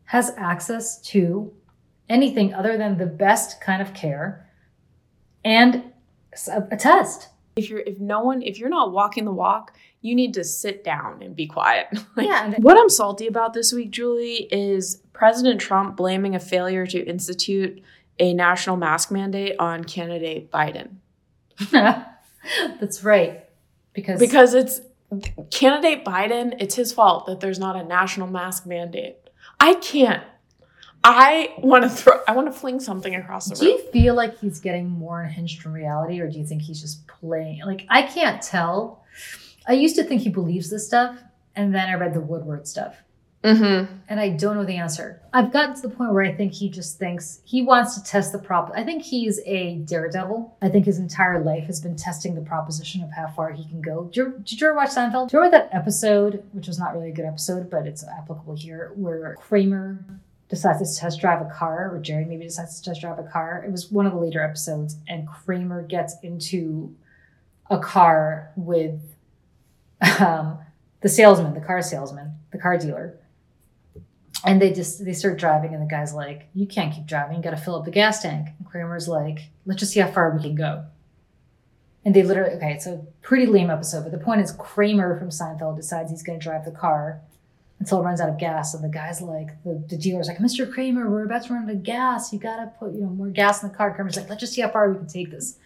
[0.06, 1.52] has access to
[2.08, 4.44] anything other than the best kind of care
[5.44, 5.84] and
[6.48, 7.28] a, a test.
[7.56, 10.82] if you're if no one if you're not walking the walk, you need to sit
[10.82, 11.86] down and be quiet.
[12.16, 16.86] Like, Yeah, What I'm salty about this week, Julie, is President Trump blaming a failure
[16.86, 17.80] to institute
[18.18, 20.96] a national mask mandate on candidate Biden.
[21.70, 23.44] That's right.
[23.92, 24.80] Because, Because it's
[25.50, 29.16] candidate Biden, it's his fault that there's not a national mask mandate.
[29.60, 30.22] I can't.
[31.06, 33.76] I want to throw I want to fling something across the room.
[33.76, 36.80] Do you feel like he's getting more unhinged from reality, or do you think he's
[36.80, 37.60] just playing?
[37.66, 39.04] Like, I can't tell.
[39.68, 41.22] I used to think he believes this stuff,
[41.54, 42.96] and then I read the Woodward stuff,
[43.44, 43.96] Mm-hmm.
[44.08, 45.20] and I don't know the answer.
[45.34, 48.32] I've gotten to the point where I think he just thinks he wants to test
[48.32, 48.72] the prop.
[48.74, 50.56] I think he's a daredevil.
[50.62, 53.82] I think his entire life has been testing the proposition of how far he can
[53.82, 54.04] go.
[54.04, 55.28] Did you, did you ever watch Seinfeld?
[55.28, 58.56] Do you remember that episode, which was not really a good episode, but it's applicable
[58.56, 60.02] here, where Kramer
[60.48, 63.62] decides to test drive a car, or Jerry maybe decides to test drive a car.
[63.66, 66.94] It was one of the later episodes, and Kramer gets into
[67.70, 69.00] a car with
[70.18, 70.58] um,
[71.00, 73.18] the salesman, the car salesman, the car dealer.
[74.44, 77.36] And they just they start driving, and the guy's like, "You can't keep driving.
[77.36, 80.10] You got to fill up the gas tank." And Kramer's like, "Let's just see how
[80.10, 80.84] far we can go."
[82.04, 85.30] And they literally okay, it's a pretty lame episode, but the point is Kramer from
[85.30, 87.22] Seinfeld decides he's going to drive the car
[87.80, 90.70] until it runs out of gas, and the guy's like, the, the dealer's like, "Mr.
[90.70, 92.32] Kramer, we're about to run out of gas.
[92.32, 94.52] You got to put you know more gas in the car." Kramer's like, "Let's just
[94.52, 95.56] see how far we can take this."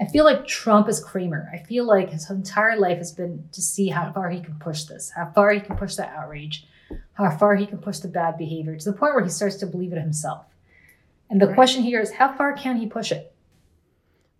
[0.00, 1.48] I feel like Trump is Kramer.
[1.52, 4.84] I feel like his entire life has been to see how far he can push
[4.84, 6.66] this, how far he can push that outrage,
[7.14, 9.66] how far he can push the bad behavior to the point where he starts to
[9.66, 10.44] believe it himself.
[11.30, 11.54] And the Right.
[11.54, 13.34] question here is, how far can he push it?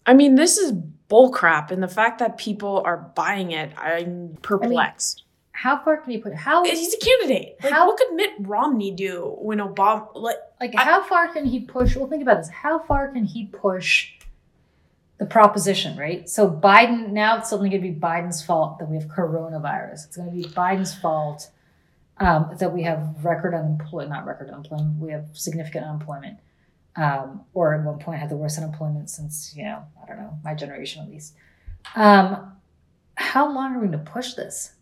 [0.07, 0.73] I mean, this is
[1.09, 5.25] bullcrap, and the fact that people are buying it, I'm perplexed.
[5.53, 6.35] How far can he put?
[6.35, 7.57] How He's a candidate.
[7.63, 10.09] Like, How- what could Mitt Romney do when Obama?
[10.15, 11.95] Like, like I- how far can he push?
[11.95, 12.49] Well, think about this.
[12.49, 14.13] How far can he push
[15.19, 15.97] the proposition?
[15.99, 16.29] Right.
[16.29, 20.07] So Biden now it's suddenly going to be Biden's fault that we have coronavirus.
[20.07, 21.51] It's going to be Biden's fault
[22.23, 24.11] um, that we have record unemployment.
[24.11, 24.99] Not record unemployment.
[24.99, 26.39] We have significant unemployment.
[26.95, 30.39] Um, or at one point had the worst unemployment since you know I don't know
[30.45, 31.35] my generation at least.
[31.97, 32.53] Um,
[33.15, 34.75] how long are we going to push this?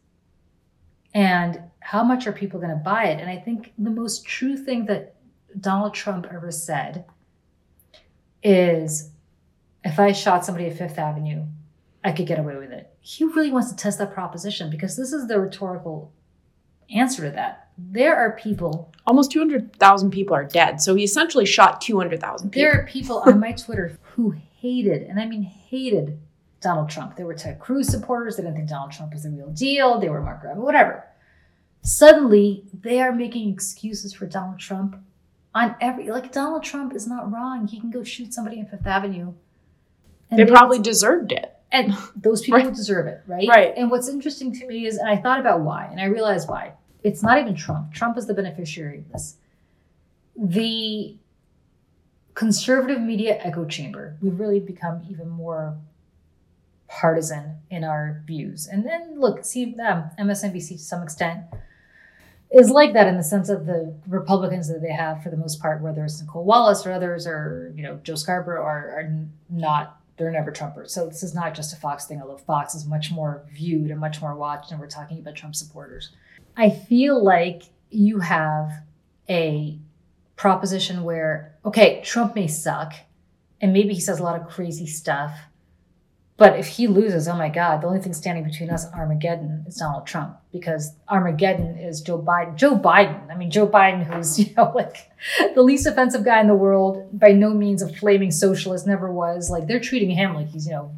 [1.14, 3.20] And how much are people going to buy it?
[3.20, 5.16] And I think the most true thing that
[5.58, 7.04] Donald Trump ever said
[8.42, 9.10] is
[9.84, 11.46] if I shot somebody at Fifth Avenue,
[12.04, 12.94] I could get away with it.
[13.00, 16.12] He really wants to test that proposition because this is the rhetorical
[16.94, 17.68] answer to that.
[17.78, 20.80] There are people, almost 200,000 people are dead.
[20.82, 22.60] So he essentially shot 200,000 people.
[22.70, 26.18] there are people on my Twitter who hated, and I mean hated
[26.60, 27.16] Donald Trump.
[27.16, 28.36] They were Ted Cruz supporters.
[28.36, 29.98] They didn't think Donald Trump was the real deal.
[29.98, 31.04] They were Marco Rubio, whatever.
[31.82, 34.96] Suddenly, they are making excuses for Donald Trump
[35.54, 37.66] on every like Donald Trump is not wrong.
[37.66, 39.32] He can go shoot somebody in Fifth Avenue.
[40.30, 41.56] And they they- probably deserved it.
[41.72, 42.74] and those people Right.
[42.74, 43.48] deserve it, right?
[43.48, 43.72] Right.
[43.76, 46.74] And what's interesting to me is, and I thought about why, and I realized why.
[47.02, 47.92] It's not even Trump.
[47.92, 49.36] Trump is the beneficiary of this.
[50.36, 51.16] The
[52.34, 55.76] conservative media echo chamber, we've really become even more
[56.88, 58.66] partisan in our views.
[58.66, 61.44] And then look, see, um, MSNBC to some extent
[62.50, 65.60] is like that in the sense of the Republicans that they have for the most
[65.60, 69.14] part, whether it's Nicolle Wallace or others, or you know Joe Scarborough, are, are
[69.48, 70.90] not they're never Trumpers.
[70.90, 73.98] So this is not just a Fox thing, although Fox is much more viewed and
[73.98, 76.10] much more watched, and we're talking about Trump supporters.
[76.56, 78.70] I feel like you have
[79.28, 79.78] a
[80.36, 82.94] proposition where, okay, Trump may suck,
[83.60, 85.38] and maybe he says a lot of crazy stuff,
[86.40, 89.76] but if he loses, oh my God, the only thing standing between us Armageddon is
[89.76, 92.56] Donald Trump, because Armageddon is Joe Biden.
[92.56, 95.10] Joe Biden, I mean, Joe Biden, who's, you know, like
[95.54, 99.50] the least offensive guy in the world, by no means a flaming socialist, never was.
[99.50, 100.94] Like, they're treating him like he's, you know,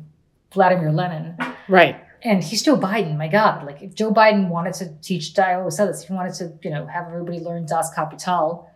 [0.53, 1.37] Vladimir Lenin.
[1.69, 2.02] Right.
[2.25, 3.67] And he's Joe Biden, my God.
[3.67, 6.53] Like, if Joe Biden wanted to teach, I always said this, if he wanted to,
[6.63, 8.69] you know, have everybody learn Das Kapital,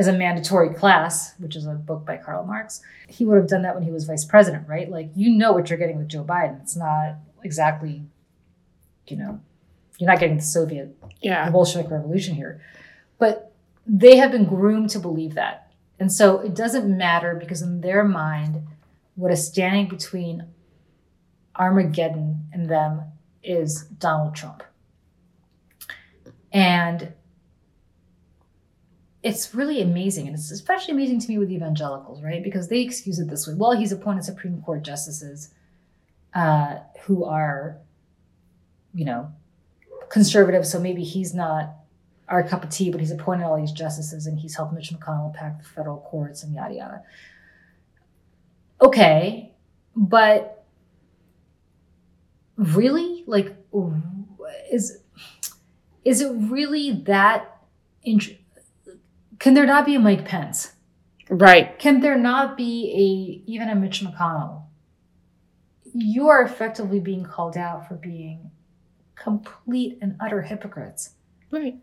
[0.00, 2.80] as a mandatory class, which is a book by Karl Marx.
[3.06, 4.90] He would have done that when he was vice president, right?
[4.90, 6.60] Like you know what you're getting with Joe Biden.
[6.62, 8.02] It's not exactly,
[9.08, 9.40] you know,
[9.98, 11.50] you're not getting the Soviet, the Yeah.
[11.50, 12.62] Bolshevik Revolution here.
[13.18, 13.52] But
[13.86, 15.70] they have been groomed to believe that.
[15.98, 18.66] And so it doesn't matter because in their mind,
[19.16, 20.46] what is standing between
[21.56, 23.02] Armageddon in them
[23.42, 24.62] is Donald Trump.
[26.52, 27.12] And
[29.22, 30.26] it's really amazing.
[30.26, 32.42] And it's especially amazing to me with evangelicals, right?
[32.42, 33.54] Because they excuse it this way.
[33.54, 35.50] Well, he's appointed Supreme Court justices
[36.34, 37.78] uh, who are,
[38.94, 39.30] you know,
[40.08, 40.66] conservative.
[40.66, 41.74] So maybe he's not
[42.28, 45.34] our cup of tea, but he's appointed all these justices and he's helped Mitch McConnell
[45.34, 47.02] pack the federal courts and yada yada.
[48.80, 49.52] Okay,
[49.94, 50.59] but
[52.60, 53.56] really, like,
[54.70, 54.98] is
[56.04, 57.56] is it really that?
[58.02, 58.38] Int-
[59.38, 60.72] can there not be a Mike Pence?
[61.28, 61.78] Right.
[61.78, 62.90] Can there not be
[63.46, 64.64] a even a Mitch McConnell?
[65.92, 68.50] You are effectively being called out for being
[69.16, 71.10] complete and utter hypocrites
[71.50, 71.76] Right.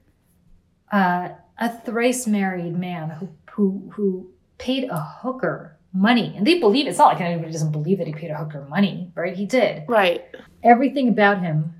[0.92, 6.88] uh, a thrice married man who who who paid a hooker money, and they believe
[6.88, 9.36] it's not like anybody doesn't believe that he paid a hooker money, right?
[9.36, 9.84] He did.
[9.88, 10.26] Right.
[10.64, 11.74] Everything about him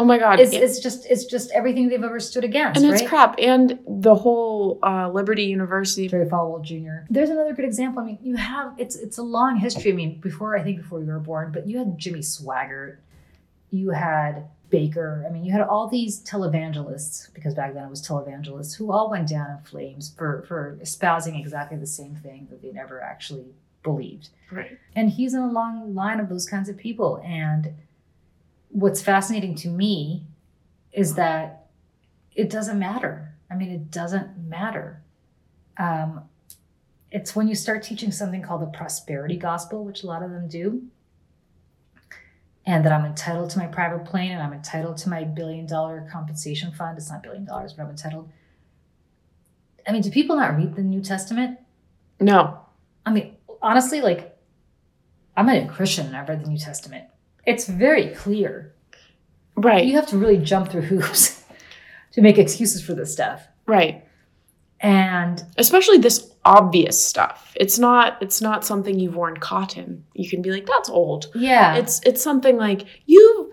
[0.00, 0.40] Oh my God.
[0.40, 3.00] And- it's just it's just everything they've ever stood against, and right?
[3.00, 3.34] it's crap.
[3.38, 6.08] And the whole uh, Liberty University.
[6.08, 7.06] Jerry Falwell Jr.
[7.10, 8.02] There's another good example.
[8.02, 9.92] I mean, you have it's it's a long history.
[9.92, 12.96] I mean, before I think before you were born, but you had Jimmy Swaggart,
[13.70, 15.26] you had Bakker.
[15.26, 19.10] I mean, you had all these televangelists because back then it was televangelists who all
[19.10, 23.46] went down in flames for for espousing exactly the same thing that they never actually
[23.82, 24.28] believed.
[24.50, 24.78] Right.
[24.94, 27.20] And he's in a long line of those kinds of people.
[27.24, 27.74] And
[28.68, 30.24] what's fascinating to me
[30.92, 31.66] is that
[32.34, 33.34] it doesn't matter.
[33.50, 35.02] I mean, it doesn't matter.
[35.76, 36.22] Um,
[37.10, 40.46] it's when you start teaching something called the prosperity gospel, which a lot of them
[40.46, 40.84] do,
[42.70, 46.08] and that I'm entitled to my private plane and I'm entitled to my billion dollar
[46.10, 46.96] compensation fund.
[46.96, 48.30] It's not billion dollars, but I'm entitled.
[49.88, 51.58] I mean, do people not read the New Testament?
[52.20, 52.60] No.
[53.04, 54.38] I mean, honestly, like,
[55.36, 57.06] I'm not a Christian and I've read the New Testament.
[57.44, 58.72] It's very clear.
[59.56, 59.84] Right.
[59.84, 61.42] You have to really jump through hoops
[62.12, 63.48] to make excuses for this stuff.
[63.66, 64.06] right.
[64.82, 67.52] And Especially this obvious stuff.
[67.56, 68.16] It's not.
[68.22, 70.04] It's not something you've worn cotton.
[70.14, 71.26] You can be like, that's old.
[71.34, 73.52] yeah, It's it's something like you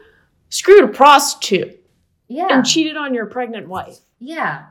[0.49, 1.83] screwed a prostitute
[2.29, 3.97] yeah, and cheated on your pregnant wife.
[4.19, 4.65] yeah.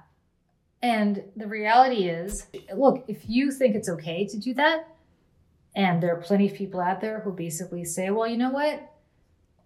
[0.83, 4.87] And the reality is, look, if you think it's okay to do that,
[5.75, 8.93] and there are plenty of people out there who basically say, well, you know what?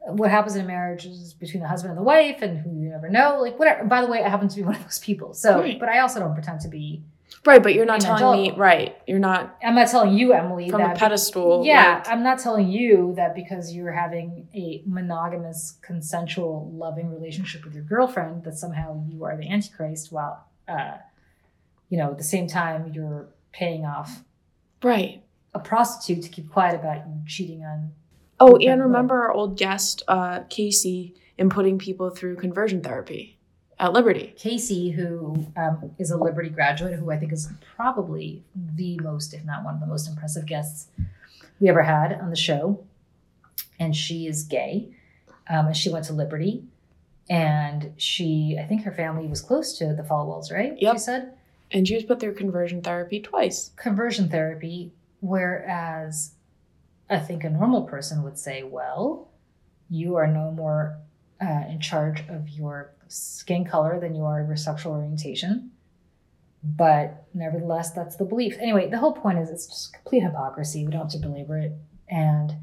[0.06, 2.88] What happens in a marriage is between the husband and the wife, and who you
[2.88, 3.38] never know.
[3.42, 3.84] Like, whatever.
[3.84, 5.34] By the way, I happen to be one of those people.
[5.34, 5.78] So, Right.
[5.78, 7.02] but I also don't pretend to be.
[7.46, 8.52] Right, but you're not telling me.
[8.54, 8.96] Right.
[9.06, 11.64] You're not I'm not telling you, Emily, from that a pedestal.
[11.64, 17.64] Yeah, like- I'm not telling you that because you're having a monogamous, consensual, loving relationship
[17.64, 20.12] with your girlfriend that somehow you are the antichrist.
[20.12, 20.98] While, uh,
[21.88, 24.22] you know, at the same time you're paying off
[24.82, 25.22] right.
[25.54, 27.92] a prostitute to keep quiet about you cheating on.
[28.38, 33.39] Oh, and remember our old guest, uh, Casey, in putting people through conversion therapy
[33.80, 34.34] at Liberty.
[34.36, 39.44] Casey, who um, is a Liberty graduate, who I think is probably the most, if
[39.44, 40.88] not one of the most impressive guests
[41.58, 42.84] we ever had on the show.
[43.78, 44.90] And she is gay.
[45.48, 46.62] Um, and she went to Liberty.
[47.30, 50.74] And she, I think her family was close to the Falwells, right?
[50.78, 50.94] Yep.
[50.94, 51.34] She said
[51.70, 53.70] And she was put through conversion therapy twice.
[53.76, 56.32] conversion therapy, whereas
[57.08, 59.28] I think a normal person would say, well,
[59.88, 60.98] you are no more
[61.40, 65.70] uh, in charge of your skin color than you are of your sexual orientation.
[66.62, 68.56] But nevertheless, that's the belief.
[68.60, 70.84] Anyway, the whole point is it's just complete hypocrisy.
[70.84, 71.72] We don't have to belabor it.
[72.08, 72.54] And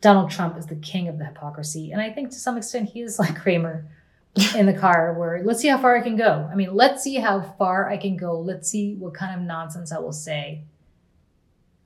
[0.00, 1.90] Donald Trump is the king of the hypocrisy.
[1.90, 3.88] And I think to some extent he is like Kramer
[4.56, 6.48] in the car, where let's see how far I can go.
[6.50, 8.38] I mean, let's see how far I can go.
[8.38, 10.62] Let's see what kind of nonsense I will say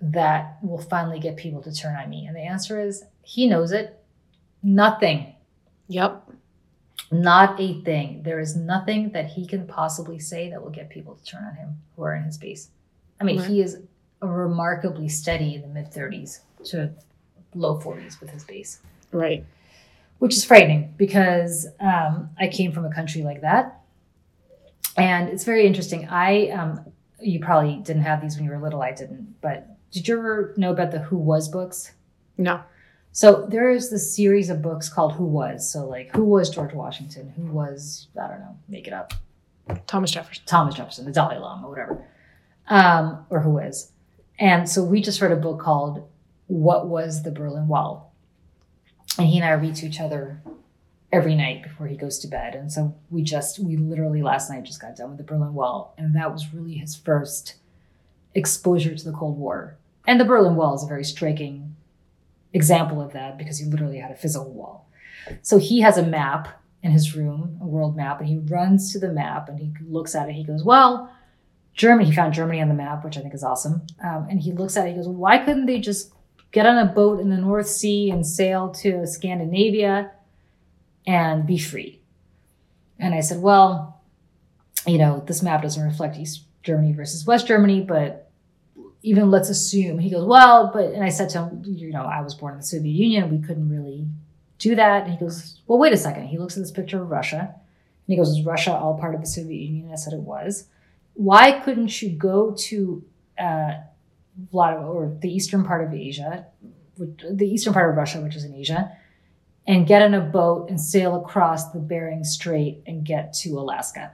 [0.00, 2.26] that will finally get people to turn on me.
[2.26, 4.02] And the answer is he knows it.
[4.62, 5.34] Nothing.
[5.88, 6.30] Yep.
[7.10, 8.22] Not a thing.
[8.22, 11.54] There is nothing that he can possibly say that will get people to turn on
[11.56, 12.70] him who are in his base.
[13.20, 13.48] I mean, Right.
[13.48, 13.78] he is
[14.20, 16.90] remarkably steady in the mid 30s to
[17.54, 18.80] low 40s with his base,
[19.12, 19.44] Right.
[20.18, 23.80] which is frightening because um, I came from a country like that.
[24.96, 26.08] And it's very interesting.
[26.08, 26.84] I, um,
[27.20, 28.82] you probably didn't have these when you were little.
[28.82, 29.40] I didn't.
[29.40, 31.92] But did you ever know about the Who Was books?
[32.36, 32.60] No.
[33.12, 35.70] So there's this series of books called Who Was.
[35.70, 37.32] So like who was George Washington?
[37.36, 39.14] Who was I don't know, make it up.
[39.86, 40.44] Thomas Jefferson.
[40.46, 42.04] Thomas Jefferson, the Dalai Lama, whatever,
[42.68, 43.92] um, or who is.
[44.38, 46.08] And so we just read a book called
[46.46, 48.12] What Was the Berlin Wall?
[49.18, 50.40] And he and I read to each other
[51.10, 52.54] every night before he goes to bed.
[52.54, 55.94] And so we just, we literally last night just got done with the Berlin Wall.
[55.98, 57.56] And that was really his first
[58.34, 59.76] exposure to the Cold War.
[60.06, 61.74] And the Berlin Wall is a very striking
[62.58, 64.90] example of that because he literally had a physical wall.
[65.42, 66.48] So he has a map
[66.82, 70.14] in his room, a world map, and he runs to the map and he looks
[70.14, 70.32] at it.
[70.32, 71.10] He goes, Well,
[71.74, 73.86] Germany, he found Germany on the map, which I think is awesome.
[74.02, 76.12] Um, and he looks at it, he goes, Why couldn't they just
[76.50, 80.10] get on a boat in the North Sea and sail to Scandinavia
[81.06, 82.00] and be free?
[82.98, 84.02] And I said, Well,
[84.86, 88.27] you know, this map doesn't reflect East Germany versus West Germany, but
[89.08, 92.20] even let's assume he goes, Well, but, and I said to him, You know, I
[92.20, 93.30] was born in the Soviet Union.
[93.30, 94.06] We couldn't really
[94.58, 95.04] do that.
[95.04, 96.26] And he goes, Well, wait a second.
[96.26, 97.54] He looks at this picture of Russia and
[98.06, 99.90] he goes, Is Russia all part of the Soviet Union?
[99.90, 100.66] I said it was.
[101.14, 103.04] Why couldn't you go to
[103.38, 103.72] uh,
[104.52, 106.46] Vladimir, or the eastern part of Asia,
[106.96, 108.92] the eastern part of Russia, which is in Asia,
[109.66, 114.12] and get in a boat and sail across the Bering Strait and get to Alaska?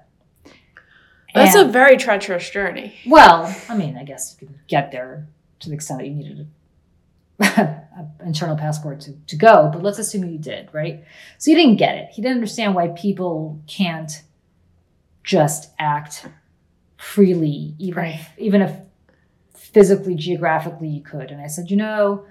[1.35, 2.95] That's And- a very treacherous journey.
[3.07, 5.27] well, I mean, I guess you could get there
[5.61, 6.49] to the extent that you needed
[7.41, 7.81] an
[8.25, 11.05] internal passport to, to go, but let's assume you did, right?
[11.39, 12.11] So you didn't get it.
[12.13, 14.23] He didn't understand why people can't
[15.25, 16.27] just act
[16.97, 18.15] freely, even Right.
[18.15, 18.73] if, even if
[19.55, 21.31] physically, geographically you could.
[21.31, 22.25] And I said, you know,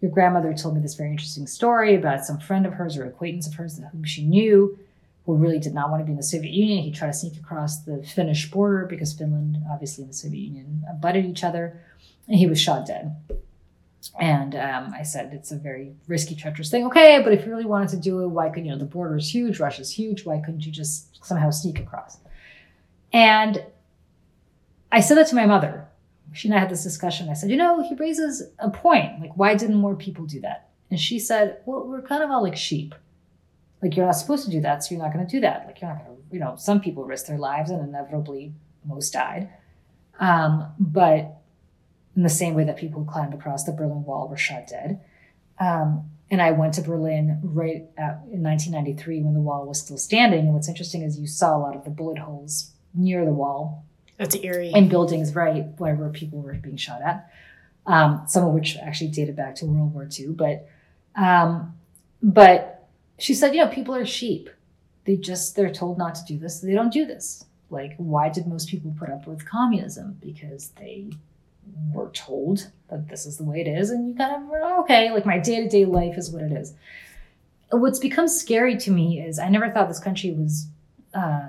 [0.00, 3.46] your grandmother told me this very interesting story about some friend of hers or acquaintance
[3.46, 4.78] of hers whom she knew
[5.26, 6.84] who really did not want to be in the Soviet Union.
[6.84, 10.84] He tried to sneak across the Finnish border because Finland, obviously, and the Soviet Union
[11.00, 11.80] butted each other,
[12.28, 13.16] and he was shot dead.
[14.20, 16.86] And um, I said, it's a very risky, treacherous thing.
[16.86, 19.16] Okay, but if you really wanted to do it, why couldn't you know the border
[19.16, 20.24] is huge, Russia's huge.
[20.24, 22.18] Why couldn't you just somehow sneak across?
[23.12, 23.64] And
[24.92, 25.88] I said that to my mother.
[26.32, 27.28] She and I had this discussion.
[27.28, 29.20] I said, you know, he raises a point.
[29.20, 30.68] Like, why didn't more people do that?
[30.90, 32.94] And she said, well, we're kind of all like sheep.
[33.82, 35.66] Like, you're not supposed to do that, so you're not going to do that.
[35.66, 38.52] Like, you're not going to, you know, some people risk their lives and inevitably
[38.84, 39.50] most died.
[40.18, 41.42] Um, but
[42.16, 45.00] in the same way that people who climbed across the Berlin Wall were shot dead.
[45.60, 49.98] Um, and I went to Berlin right at, in 1993 when the wall was still
[49.98, 50.40] standing.
[50.40, 53.84] And what's interesting is you saw a lot of the bullet holes near the wall
[54.16, 54.72] That's eerie.
[54.74, 57.30] in buildings right where, where people were being shot at.
[57.86, 60.28] Um, some of which actually dated back to World War II.
[60.28, 60.68] But
[61.14, 61.76] um,
[62.20, 62.75] but
[63.18, 64.50] she said, you know, people are sheep.
[65.04, 66.60] They just they're told not to do this.
[66.60, 67.44] So they don't do this.
[67.70, 70.18] Like, why did most people put up with communism?
[70.20, 71.10] Because they
[71.92, 75.10] were told that this is the way it is, and you kind of were, okay.
[75.10, 76.74] Like my day to day life is what it is.
[77.70, 80.68] What's become scary to me is I never thought this country was
[81.14, 81.48] uh,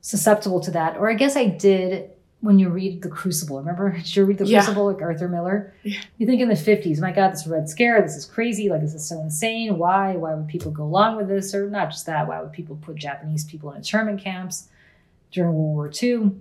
[0.00, 3.58] susceptible to that, or I guess I did when you read The Crucible.
[3.58, 4.60] Remember, did you read The Yeah.
[4.60, 5.74] Crucible, like Arthur Miller?
[5.82, 6.00] Yeah.
[6.18, 8.68] You think in the 50s, my God, this Red Scare, this is crazy.
[8.68, 9.78] Like, this is so insane.
[9.78, 10.16] Why?
[10.16, 11.54] Why would people go along with this?
[11.54, 14.68] Or not just that, why would people put Japanese people in internment camps
[15.32, 16.32] during World War II?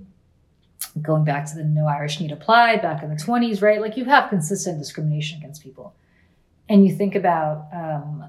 [1.02, 3.82] Going back to the No Irish Need Apply back in the 20s, right?
[3.82, 5.94] Like, you have consistent discrimination against people.
[6.70, 8.26] And you think about, um,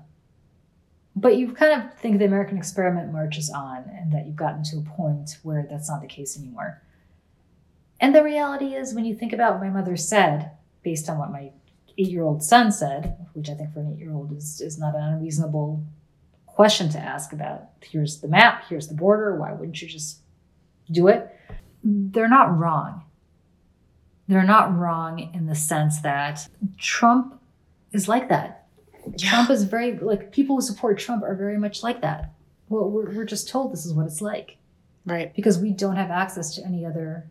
[1.15, 4.79] but you kind of think the American experiment marches on and that you've gotten to
[4.79, 6.83] a point where that's not the case anymore.
[8.01, 10.51] And the reality is, when you think about what my mother said,
[10.83, 11.51] based on what my
[11.99, 14.79] eight year old son said, which I think for an eight year old is, is
[14.79, 15.83] not an unreasonable
[16.47, 20.21] question to ask about here's the map, here's the border, why wouldn't you just
[20.91, 21.35] do it?
[21.83, 23.03] They're not wrong.
[24.29, 27.41] They're not wrong in the sense that Trump
[27.93, 28.67] is like that.
[29.19, 32.33] Trump is very, like, people who support Trump are very much like that.
[32.69, 34.57] Well, we're, we're just told this is what it's like
[35.05, 35.33] Right.
[35.37, 37.29] because we don't have access to any other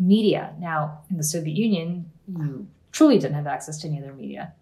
[0.00, 0.54] media.
[0.58, 4.54] Now, in the Soviet Union, you truly didn't have access to any other media.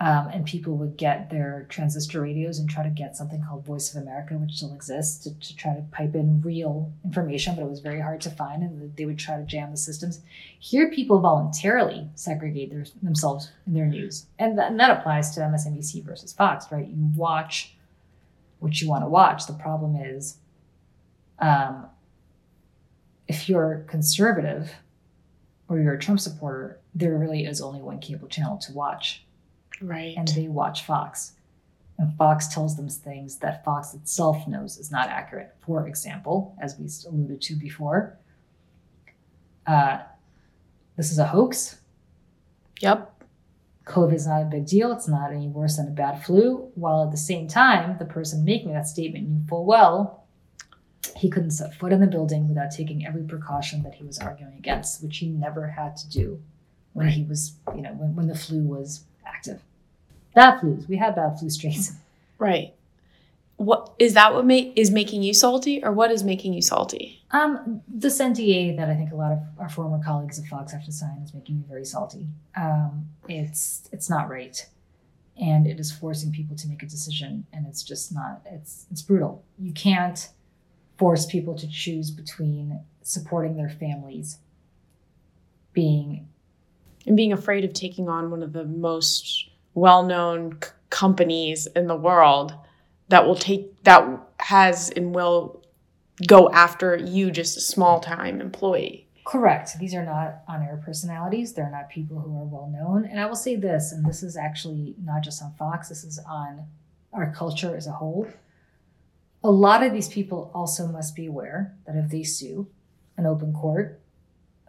[0.00, 3.92] Um, and people would get their transistor radios and try to get something called Voice
[3.92, 7.68] of America, which still exists, to, to try to pipe in real information, but it
[7.68, 10.20] was very hard to find, and they would try to jam the systems.
[10.60, 15.40] Here, people voluntarily segregate their, themselves in their news, and, that and that applies to
[15.40, 16.86] MSNBC versus Fox, right?
[16.86, 17.74] You watch
[18.60, 19.48] what you want to watch.
[19.48, 20.36] The problem is,
[21.40, 21.86] um,
[23.28, 24.72] if you're conservative
[25.68, 29.24] or you're a Trump supporter, there really is only one cable channel to watch,
[29.82, 30.16] Right.
[30.16, 31.32] and they watch Fox.
[31.98, 35.54] And Fox tells them things that Fox itself knows is not accurate.
[35.60, 38.16] For example, as we alluded to before,
[39.66, 39.98] uh,
[40.96, 41.80] this is a hoax.
[42.80, 43.14] Yep.
[43.84, 44.92] COVID is not a big deal.
[44.92, 46.70] It's not any worse than a bad flu.
[46.74, 50.17] While at the same time, the person making that statement knew full well
[51.18, 54.54] he couldn't set foot in the building without taking every precaution that he was arguing
[54.56, 56.40] against, which he never had to do
[56.92, 59.60] when he was, you know, when, when the flu was active.
[60.34, 60.88] Bad flus.
[60.88, 61.92] We had bad flu strains.
[62.40, 62.72] Right.
[63.56, 67.20] What is that what make is making you salty or what is making you salty?
[67.32, 70.84] Um, this NDA that I think a lot of our former colleagues at Fox have
[70.84, 72.28] to sign is making me very salty.
[72.56, 74.64] Um, it's it's not right,
[75.36, 78.42] and it is forcing people to make a decision, and it's just not.
[78.46, 79.42] It's it's brutal.
[79.58, 80.28] You can't
[80.98, 84.38] force people to choose between supporting their families,
[85.72, 86.28] being
[87.06, 91.96] and being afraid of taking on one of the most well-known c- companies in the
[91.96, 92.52] world
[93.08, 94.06] that will take that
[94.40, 95.62] has and will
[96.26, 99.78] go after you just a small time employee Correct.
[99.78, 101.52] These are not on air personalities.
[101.52, 103.04] They're not people who are well known.
[103.04, 106.18] And I will say this, and this is actually not just on Fox, this is
[106.26, 106.64] on
[107.12, 108.26] our culture as a whole.
[109.44, 112.68] A lot of these people also must be aware that if they sue
[113.16, 114.00] an open court,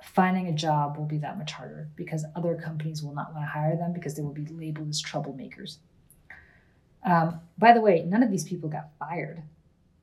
[0.04, 3.50] finding a job will be that much harder because other companies will not want to
[3.50, 5.78] hire them because they will be labeled as troublemakers.
[7.04, 9.42] Um, by the way, none of these people got fired,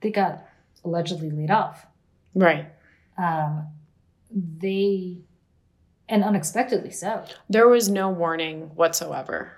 [0.00, 0.46] they got
[0.84, 1.86] allegedly laid off.
[2.34, 2.66] Right.
[3.18, 3.68] Um,
[4.30, 5.18] they
[6.08, 7.24] and unexpectedly so.
[7.48, 9.52] There was no warning whatsoever.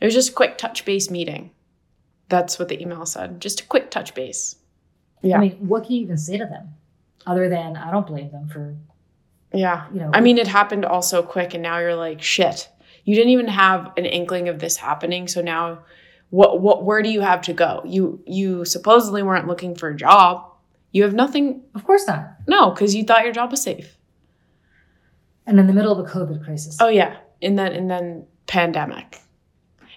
[0.00, 1.50] It was just a quick touch base meeting
[2.28, 4.56] that's what the email said just a quick touch base
[5.22, 5.36] Yeah.
[5.36, 6.74] i mean what can you even say to them
[7.26, 8.76] other than i don't blame them for
[9.52, 12.68] yeah you know I mean, it happened all so quick, and now you're like, shit.
[13.04, 15.26] You didn't even have an inkling of this happening.
[15.26, 15.78] So now,
[16.28, 16.60] what?
[16.60, 16.84] What?
[16.84, 17.80] Where do you have to go?
[17.86, 20.44] You you supposedly weren't looking for a job.
[20.92, 21.62] You have nothing.
[21.74, 23.96] of course not No, because you thought your job was safe.
[25.46, 29.20] and in the middle of a covid crisis Oh yeah, and then and then pandemic,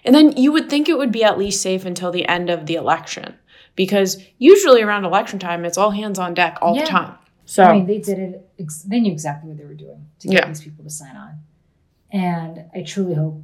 [0.04, 2.66] and then you would think it would be at least safe until the end of
[2.66, 3.34] the election,
[3.76, 6.82] because usually around election time, it's all hands on deck all Yeah.
[6.84, 7.14] the time.
[7.44, 10.28] So i mean they did it ex- they knew exactly what they were doing to
[10.28, 10.48] get Yeah.
[10.48, 11.32] these people to sign on
[12.12, 13.42] and i truly hope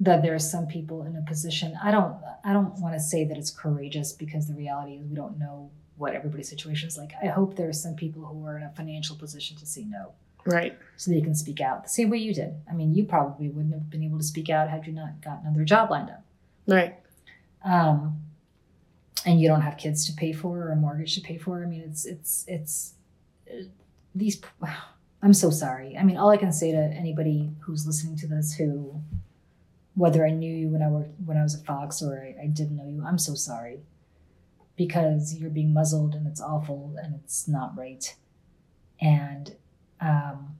[0.00, 2.14] that there are some people in a position i don't
[2.44, 5.70] i don't want to say that it's courageous because the reality is we don't know
[5.96, 8.70] what everybody's situation is like i hope there are some people who are in a
[8.70, 10.10] financial position to say no
[10.46, 12.54] right, so they can speak out the same way you did.
[12.70, 15.46] I mean, you probably wouldn't have been able to speak out had you not gotten
[15.46, 16.22] another job lined up.
[16.66, 16.96] right,
[17.64, 18.20] Um,
[19.24, 21.62] and you don't have kids to pay for or a mortgage to pay for.
[21.62, 22.94] I mean, it's it's it's
[23.50, 23.64] uh,
[24.14, 24.40] these.
[25.22, 25.96] I'm so sorry.
[25.96, 29.00] I mean, all I can say to anybody who's listening to this, who,
[29.94, 32.46] whether I knew you when I worked when I was at Fox or I, I
[32.46, 33.80] didn't know you, I'm so sorry,
[34.76, 38.14] because you're being muzzled and it's awful and it's not right,
[39.00, 39.56] and
[40.00, 40.56] um,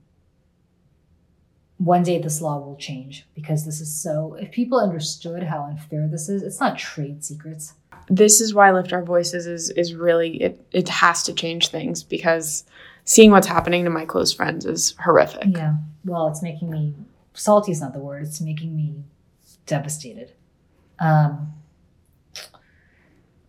[1.77, 6.07] one day this law will change because this is so if people understood how unfair
[6.07, 7.73] this is it's not trade secrets.
[8.09, 12.03] This is why lift our voices is is really it it has to change things
[12.03, 12.63] because
[13.03, 15.45] seeing what's happening to my close friends is horrific.
[15.47, 16.95] Yeah well it's making me
[17.33, 19.03] salty is not the word it's making me
[19.65, 20.31] devastated.
[20.99, 21.53] Um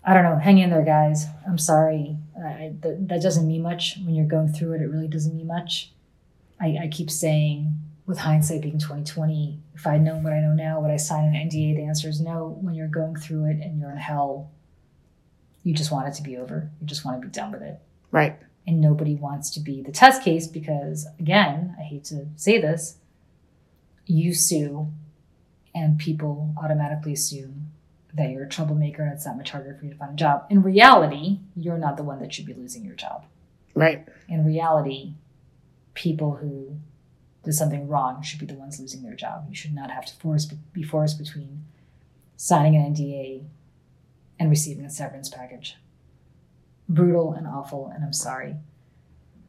[0.09, 1.27] i don't know hang in there guys.
[1.47, 2.17] I'm sorry.
[2.37, 4.81] I, that, that doesn't mean much when you're going through it.
[4.81, 5.93] It really doesn't mean much.
[6.61, 10.81] I, I keep saying with hindsight being 2020 if i'd known what i know now
[10.81, 12.59] would i sign an nda the answer is no.
[12.63, 14.51] When you're going through it and you're in hell
[15.63, 16.71] you just want it to be over.
[16.81, 17.79] You just want to be done with it.
[18.11, 18.39] Right.
[18.67, 22.97] And nobody wants to be the test case because again i hate to say this
[24.07, 24.91] you sue
[25.75, 27.71] and people automatically assume
[28.19, 30.45] that you're a troublemaker and it's that much harder for you to find a job.
[30.51, 33.25] In reality you're not the one that should be losing your job.
[33.75, 34.07] Right.
[34.29, 35.15] In reality
[35.95, 36.77] people who
[37.45, 39.47] did something wrong should be the ones losing their job.
[39.49, 41.65] You should not have to force be forced between
[42.37, 43.45] signing an nda
[44.39, 45.77] and receiving a severance package.
[46.89, 48.57] Brutal and awful and i'm sorry.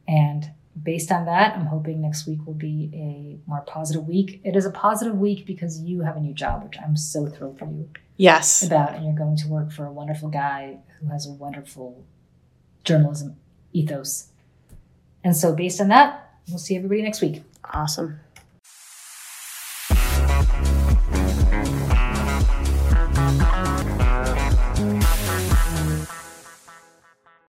[0.08, 0.52] And
[0.84, 4.42] based on that i'm hoping next week will be a more positive week.
[4.44, 7.60] It is a positive week because you have a new job which i'm so thrilled
[7.60, 8.64] for you yes.
[8.64, 12.06] about and you're going to work for a wonderful guy who has a wonderful
[12.84, 13.38] journalism
[13.74, 14.30] ethos.
[15.24, 17.44] And so based on that we'll see everybody next week.
[17.64, 18.20] Awesome